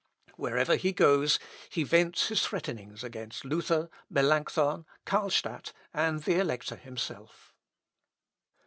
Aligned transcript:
Wherever 0.35 0.77
he 0.77 0.93
goes 0.93 1.37
he 1.69 1.83
vents 1.83 2.29
his 2.29 2.41
threatenings 2.43 3.03
against 3.03 3.45
Luther, 3.45 3.87
Melancthon, 4.09 4.87
Carlstadt, 5.05 5.73
and 5.93 6.23
the 6.23 6.39
Elector 6.39 6.77
himself. 6.77 7.53